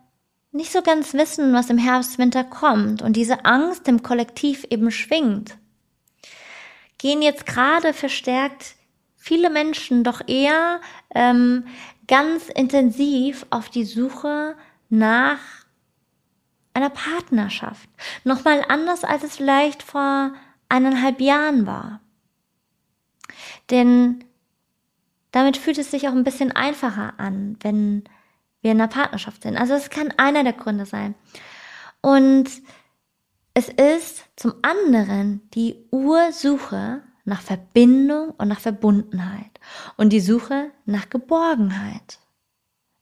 [0.53, 4.90] nicht so ganz wissen, was im Herbst, Winter kommt und diese Angst im Kollektiv eben
[4.90, 5.57] schwingt,
[6.98, 8.77] gehen jetzt gerade verstärkt
[9.16, 10.81] viele Menschen doch eher
[11.14, 11.64] ähm,
[12.07, 14.57] ganz intensiv auf die Suche
[14.88, 15.38] nach
[16.75, 17.88] einer Partnerschaft.
[18.25, 20.33] Nochmal anders, als es vielleicht vor
[20.68, 22.01] eineinhalb Jahren war.
[23.70, 24.25] Denn
[25.31, 28.05] damit fühlt es sich auch ein bisschen einfacher an, wenn
[28.61, 29.57] wir in einer Partnerschaft sind.
[29.57, 31.14] Also es kann einer der Gründe sein.
[32.01, 32.51] Und
[33.55, 39.61] es ist zum anderen die Ursuche nach Verbindung und nach Verbundenheit
[39.96, 42.18] und die Suche nach Geborgenheit.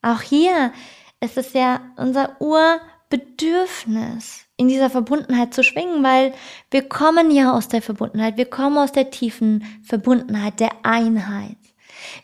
[0.03, 0.73] Auch hier
[1.21, 6.35] ist es ja unser Urbedürfnis, in dieser Verbundenheit zu schwingen, weil
[6.71, 11.57] wir kommen ja aus der Verbundenheit, wir kommen aus der tiefen Verbundenheit, der Einheit.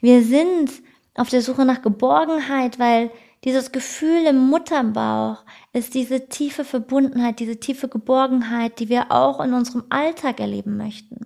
[0.02, 0.70] Wir sind
[1.14, 3.10] auf der Suche nach Geborgenheit, weil
[3.44, 9.54] dieses Gefühl im Mutterbauch ist diese tiefe Verbundenheit, diese tiefe Geborgenheit, die wir auch in
[9.54, 11.24] unserem Alltag erleben möchten.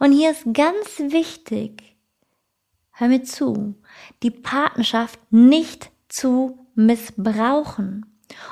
[0.00, 1.96] Und hier ist ganz wichtig,
[2.90, 3.74] hör mir zu,
[4.22, 8.04] die Partnerschaft nicht zu missbrauchen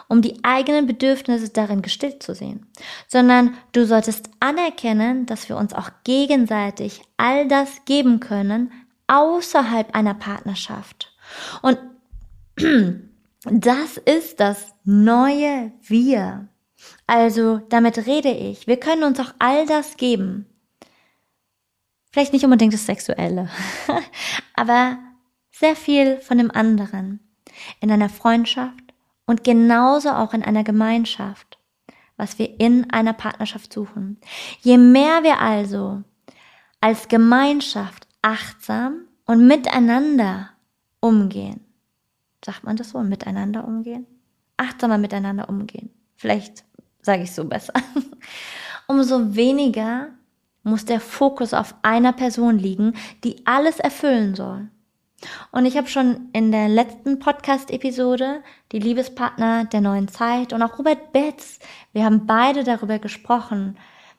[0.08, 2.66] um die eigenen Bedürfnisse darin gestillt zu sehen,
[3.08, 8.72] sondern du solltest anerkennen, dass wir uns auch gegenseitig all das geben können
[9.06, 11.12] außerhalb einer Partnerschaft.
[11.62, 11.78] Und
[13.44, 16.48] das ist das neue Wir.
[17.06, 20.46] Also damit rede ich, wir können uns auch all das geben.
[22.12, 23.50] Vielleicht nicht unbedingt das Sexuelle,
[24.54, 24.98] aber
[25.50, 27.20] sehr viel von dem anderen.
[27.80, 28.83] In einer Freundschaft,
[29.26, 31.58] und genauso auch in einer Gemeinschaft,
[32.16, 34.18] was wir in einer Partnerschaft suchen.
[34.60, 36.02] Je mehr wir also
[36.80, 40.50] als Gemeinschaft achtsam und miteinander
[41.00, 41.60] umgehen,
[42.44, 44.06] sagt man das so, miteinander umgehen?
[44.56, 45.90] Achtsamer miteinander umgehen.
[46.16, 46.64] Vielleicht
[47.02, 47.72] sage ich so besser.
[48.86, 50.08] Umso weniger
[50.62, 54.68] muss der Fokus auf einer Person liegen, die alles erfüllen soll.
[55.52, 60.78] Und ich habe schon in der letzten Podcast-Episode die Liebespartner der neuen Zeit und auch
[60.78, 61.58] Robert Betz,
[61.92, 63.76] wir haben beide darüber gesprochen,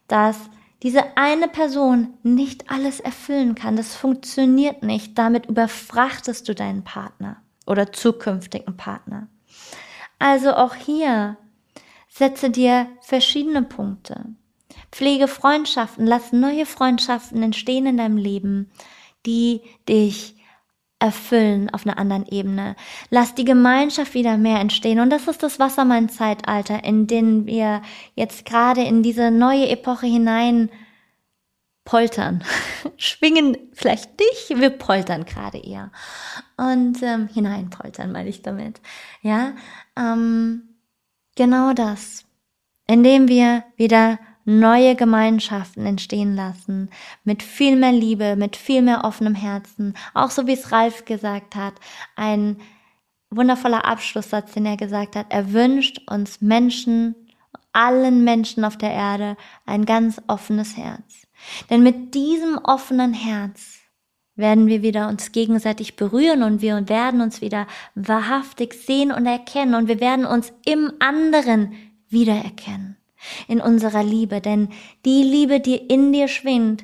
[0.07, 0.37] dass
[0.83, 3.75] diese eine Person nicht alles erfüllen kann.
[3.75, 5.17] Das funktioniert nicht.
[5.17, 9.27] Damit überfrachtest du deinen Partner oder zukünftigen Partner.
[10.19, 11.37] Also auch hier
[12.09, 14.25] setze dir verschiedene Punkte.
[14.91, 18.71] Pflege Freundschaften, lass neue Freundschaften entstehen in deinem Leben,
[19.25, 20.34] die dich
[21.05, 22.75] erfüllen auf einer anderen Ebene.
[23.09, 24.99] Lass die Gemeinschaft wieder mehr entstehen.
[24.99, 27.81] Und das ist das Wassermann-Zeitalter, in dem wir
[28.15, 30.69] jetzt gerade in diese neue Epoche hinein
[31.83, 32.43] poltern.
[32.97, 35.91] Schwingen vielleicht nicht, wir poltern gerade eher.
[36.57, 38.81] Und ähm, hineinpoltern meine ich damit.
[39.21, 39.53] Ja,
[39.95, 40.75] ähm,
[41.35, 42.25] genau das.
[42.87, 46.89] Indem wir wieder neue Gemeinschaften entstehen lassen,
[47.23, 51.55] mit viel mehr Liebe, mit viel mehr offenem Herzen, auch so wie es Ralf gesagt
[51.55, 51.73] hat,
[52.15, 52.57] ein
[53.31, 57.15] wundervoller Abschlusssatz, den er gesagt hat, er wünscht uns Menschen,
[57.73, 61.27] allen Menschen auf der Erde ein ganz offenes Herz.
[61.69, 63.79] Denn mit diesem offenen Herz
[64.35, 69.75] werden wir wieder uns gegenseitig berühren und wir werden uns wieder wahrhaftig sehen und erkennen
[69.75, 71.73] und wir werden uns im anderen
[72.09, 72.97] wiedererkennen
[73.47, 74.69] in unserer Liebe, denn
[75.05, 76.83] die Liebe, die in dir schwingt,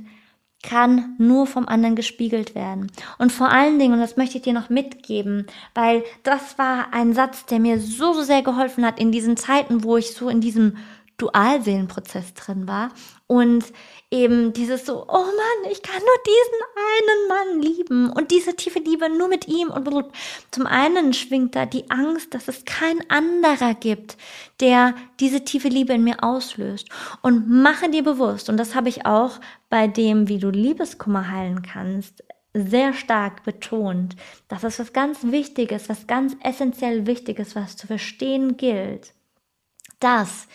[0.63, 2.91] kann nur vom anderen gespiegelt werden.
[3.17, 7.13] Und vor allen Dingen, und das möchte ich dir noch mitgeben, weil das war ein
[7.13, 10.41] Satz, der mir so, so sehr geholfen hat in diesen Zeiten, wo ich so in
[10.41, 10.77] diesem
[11.17, 12.89] Dualseelenprozess drin war
[13.27, 13.65] und
[14.11, 18.79] eben dieses so, oh Mann, ich kann nur diesen einen Mann lieben und diese tiefe
[18.79, 19.89] Liebe nur mit ihm und
[20.51, 24.17] zum einen schwingt da die Angst, dass es kein anderer gibt,
[24.59, 26.89] der diese tiefe Liebe in mir auslöst.
[27.21, 29.39] Und mache dir bewusst und das habe ich auch
[29.69, 32.21] bei dem, wie du Liebeskummer heilen kannst,
[32.53, 34.17] sehr stark betont,
[34.49, 39.13] dass es was ganz Wichtiges, was ganz essentiell Wichtiges, was zu verstehen gilt,
[40.01, 40.47] dass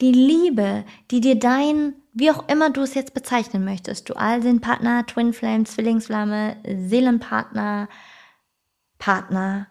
[0.00, 5.32] die Liebe, die dir dein, wie auch immer du es jetzt bezeichnen möchtest, Dualseelenpartner, Twin
[5.32, 7.88] Flame, Zwillingsflamme, Seelenpartner,
[8.98, 9.68] Partner,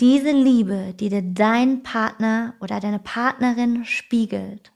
[0.00, 4.72] diese Liebe, die dir dein Partner oder deine Partnerin spiegelt,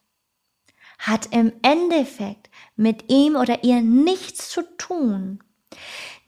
[0.98, 5.40] hat im Endeffekt mit ihm oder ihr nichts zu tun.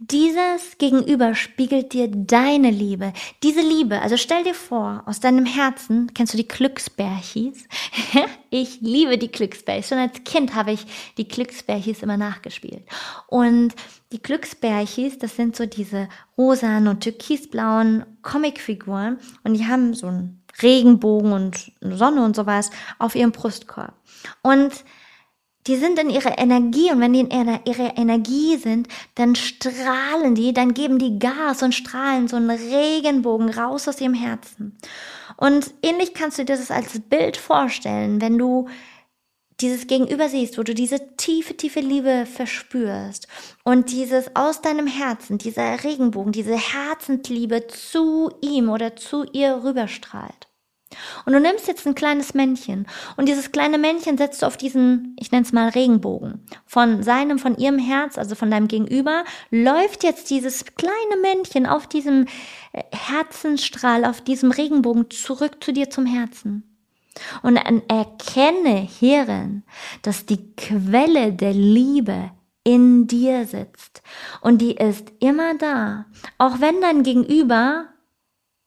[0.05, 3.13] Dieses Gegenüber spiegelt dir deine Liebe.
[3.45, 7.69] Diese Liebe, also stell dir vor, aus deinem Herzen, kennst du die Glücksbärchis?
[8.51, 9.89] ich liebe die Glücksbärchis.
[9.89, 10.87] Schon als Kind habe ich
[11.19, 12.83] die Glücksbärchis immer nachgespielt.
[13.29, 13.77] Und
[14.11, 20.43] die Glücksbärchis, das sind so diese rosanen und türkisblauen Comicfiguren und die haben so einen
[20.61, 23.95] Regenbogen und Sonne und sowas auf ihrem Brustkorb.
[24.43, 24.85] Und
[25.67, 30.53] die sind in ihrer Energie und wenn die in ihrer Energie sind, dann strahlen die,
[30.53, 34.77] dann geben die Gas und strahlen so einen Regenbogen raus aus ihrem Herzen.
[35.37, 38.69] Und ähnlich kannst du dir das als Bild vorstellen, wenn du
[39.61, 43.29] dieses Gegenüber siehst, wo du diese tiefe, tiefe Liebe verspürst
[43.63, 50.49] und dieses aus deinem Herzen, dieser Regenbogen, diese Herzensliebe zu ihm oder zu ihr rüberstrahlt.
[51.25, 52.87] Und du nimmst jetzt ein kleines Männchen
[53.17, 56.45] und dieses kleine Männchen setzt du auf diesen, ich nenne es mal Regenbogen.
[56.67, 61.87] Von seinem, von ihrem Herz, also von deinem Gegenüber, läuft jetzt dieses kleine Männchen auf
[61.87, 62.27] diesem
[62.73, 66.65] äh, Herzensstrahl, auf diesem Regenbogen zurück zu dir zum Herzen.
[67.43, 69.65] Und erkenne hierin,
[70.01, 72.31] dass die Quelle der Liebe
[72.65, 74.03] in dir sitzt.
[74.41, 76.07] Und die ist immer da.
[76.39, 77.87] Auch wenn dein Gegenüber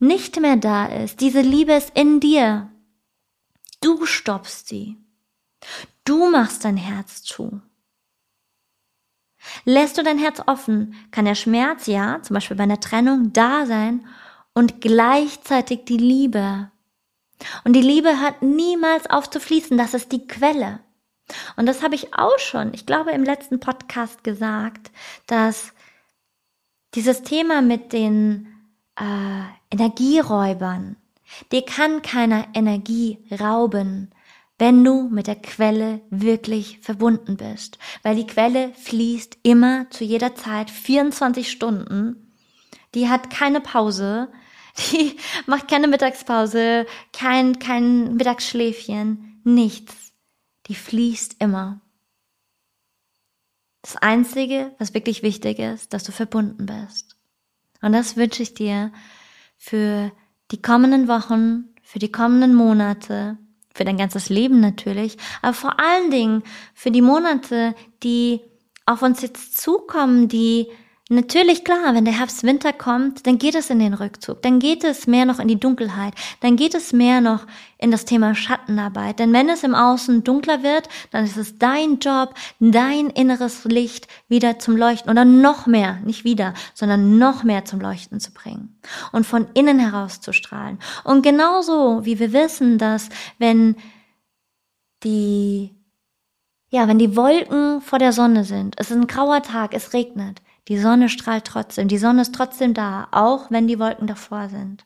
[0.07, 1.21] nicht mehr da ist.
[1.21, 2.69] Diese Liebe ist in dir.
[3.81, 4.97] Du stoppst sie.
[6.03, 7.61] Du machst dein Herz zu.
[9.63, 13.65] Lässt du dein Herz offen, kann der Schmerz, ja, zum Beispiel bei einer Trennung, da
[13.65, 14.05] sein
[14.53, 16.71] und gleichzeitig die Liebe.
[17.63, 20.79] Und die Liebe hört niemals auf zu fließen, das ist die Quelle.
[21.57, 24.91] Und das habe ich auch schon, ich glaube, im letzten Podcast gesagt,
[25.27, 25.73] dass
[26.93, 28.47] dieses Thema mit den
[28.95, 29.43] äh,
[29.75, 30.95] Energieräubern.
[31.51, 34.09] Dir kann keiner Energie rauben,
[34.57, 37.77] wenn du mit der Quelle wirklich verbunden bist.
[38.01, 42.31] Weil die Quelle fließt immer zu jeder Zeit 24 Stunden.
[42.93, 44.31] Die hat keine Pause.
[44.91, 50.11] Die macht keine Mittagspause, kein, kein Mittagsschläfchen, nichts.
[50.67, 51.79] Die fließt immer.
[53.81, 57.15] Das Einzige, was wirklich wichtig ist, dass du verbunden bist.
[57.81, 58.91] Und das wünsche ich dir
[59.57, 60.11] für
[60.51, 63.37] die kommenden Wochen, für die kommenden Monate,
[63.73, 66.43] für dein ganzes Leben natürlich, aber vor allen Dingen
[66.73, 68.41] für die Monate, die
[68.85, 70.67] auf uns jetzt zukommen, die
[71.07, 74.83] Natürlich, klar, wenn der Herbst, Winter kommt, dann geht es in den Rückzug, dann geht
[74.83, 77.45] es mehr noch in die Dunkelheit, dann geht es mehr noch
[77.77, 79.19] in das Thema Schattenarbeit.
[79.19, 84.07] Denn wenn es im Außen dunkler wird, dann ist es dein Job, dein inneres Licht
[84.29, 88.75] wieder zum Leuchten oder noch mehr, nicht wieder, sondern noch mehr zum Leuchten zu bringen
[89.11, 90.79] und von innen heraus zu strahlen.
[91.03, 93.75] Und genauso wie wir wissen, dass wenn
[95.03, 95.69] die
[96.71, 100.41] ja, wenn die Wolken vor der Sonne sind, es ist ein grauer Tag, es regnet,
[100.67, 104.85] die Sonne strahlt trotzdem, die Sonne ist trotzdem da, auch wenn die Wolken davor sind.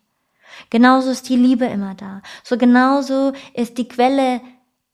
[0.69, 2.21] Genauso ist die Liebe immer da.
[2.43, 4.41] So genauso ist die Quelle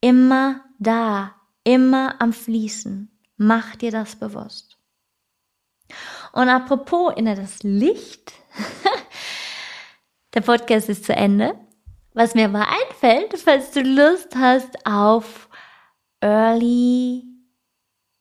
[0.01, 1.33] immer da,
[1.63, 3.09] immer am Fließen.
[3.37, 4.77] Mach dir das bewusst.
[6.33, 8.33] Und apropos inneres Licht,
[10.33, 11.55] der Podcast ist zu Ende.
[12.13, 15.49] Was mir mal einfällt, falls du Lust hast auf
[16.21, 17.34] Early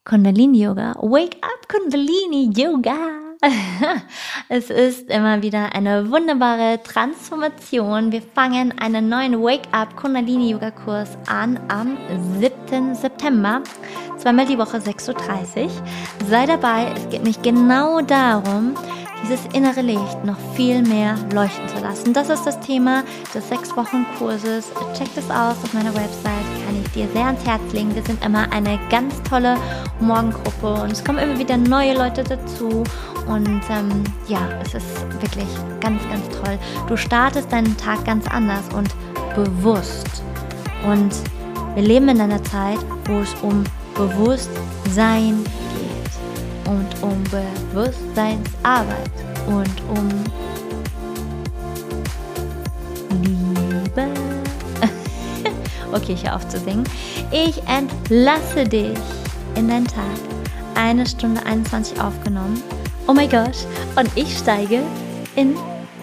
[0.04, 0.94] Kundalini Yoga.
[1.00, 2.94] Wake up Kundalini Yoga.
[4.50, 8.12] es ist immer wieder eine wunderbare Transformation.
[8.12, 11.96] Wir fangen einen neuen Wake Up Kundalini Yoga Kurs an am
[12.38, 12.94] 7.
[12.94, 13.62] September.
[14.18, 15.70] Zweimal die Woche 6.30 Uhr.
[16.28, 16.92] Sei dabei.
[16.94, 18.74] Es geht nicht genau darum,
[19.24, 22.12] dieses innere Licht noch viel mehr leuchten zu lassen.
[22.12, 23.04] Das ist das Thema
[23.34, 24.70] des sechs Wochen Kurses.
[24.96, 27.94] Check das aus auf meiner Website, kann ich dir sehr ans Herz legen.
[27.94, 29.56] Wir sind immer eine ganz tolle
[30.00, 32.84] Morgengruppe und es kommen immer wieder neue Leute dazu
[33.26, 35.48] und ähm, ja, es ist wirklich
[35.80, 36.58] ganz, ganz toll.
[36.88, 38.90] Du startest deinen Tag ganz anders und
[39.34, 40.22] bewusst
[40.86, 41.12] und
[41.74, 43.64] Wir leben in einer Zeit, wo es um
[43.96, 45.73] Bewusstsein geht
[46.66, 49.10] und um Bewusstseinsarbeit
[49.46, 50.08] und um
[53.22, 54.08] Liebe.
[55.92, 56.84] okay, ich höre auf zu singen.
[57.30, 58.98] Ich entlasse dich
[59.56, 60.04] in deinen Tag.
[60.74, 62.62] Eine Stunde 21 aufgenommen.
[63.06, 63.66] Oh mein Gott.
[63.96, 64.82] Und ich steige
[65.36, 65.56] in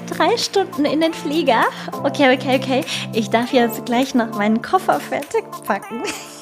[0.08, 1.64] drei Stunden in den Flieger.
[2.04, 2.86] Okay, okay, okay.
[3.14, 6.04] Ich darf jetzt gleich noch meinen Koffer fertig packen.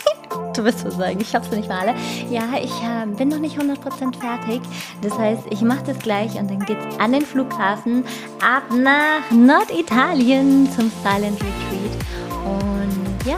[0.60, 1.96] du wirst so sagen, ich hab's nicht mal alle.
[2.30, 3.78] Ja, ich äh, bin noch nicht 100%
[4.20, 4.62] fertig.
[5.02, 8.04] Das heißt, ich mache das gleich und dann geht's an den Flughafen
[8.42, 12.00] ab nach Norditalien zum Silent Retreat.
[12.46, 13.38] Und ja,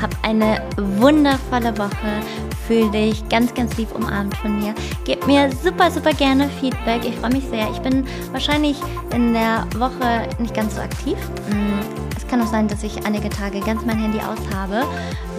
[0.00, 2.22] hab eine wundervolle Woche.
[2.66, 4.74] Fühl dich ganz, ganz lieb umarmt von mir.
[5.04, 7.04] Gib mir super, super gerne Feedback.
[7.04, 7.68] Ich freue mich sehr.
[7.70, 8.76] Ich bin wahrscheinlich
[9.12, 11.18] in der Woche nicht ganz so aktiv.
[11.50, 14.84] Mm, kann auch sein, dass ich einige Tage ganz mein Handy aus habe.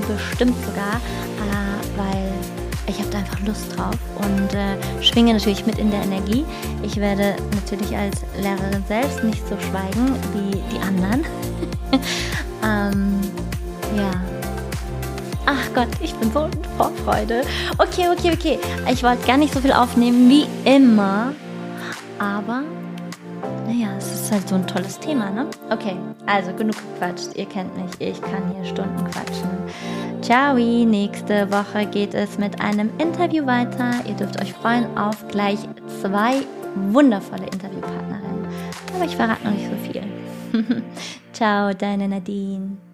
[0.08, 2.32] Bestimmt sogar, äh, weil
[2.86, 6.46] ich habe da einfach Lust drauf und äh, schwinge natürlich mit in der Energie.
[6.84, 11.24] Ich werde natürlich als Lehrerin selbst nicht so schweigen wie die anderen.
[12.64, 13.22] ähm,
[13.96, 14.12] ja,
[15.46, 17.42] Ach Gott, ich bin so in Vorfreude.
[17.78, 18.60] Okay, okay, okay.
[18.92, 21.34] Ich wollte gar nicht so viel aufnehmen wie immer.
[22.20, 22.64] Aber,
[23.68, 25.48] naja, es ist halt so ein tolles Thema, ne?
[25.70, 27.36] Okay, also genug gequatscht.
[27.36, 29.50] Ihr kennt mich, ich kann hier Stunden quatschen.
[30.22, 33.92] Ciao, nächste Woche geht es mit einem Interview weiter.
[34.08, 35.60] Ihr dürft euch freuen auf gleich
[36.02, 36.44] zwei
[36.76, 38.46] wundervolle Interviewpartnerinnen.
[38.96, 40.04] Aber ich verrate noch nicht so viel.
[41.34, 42.91] Ciao, deine Nadine.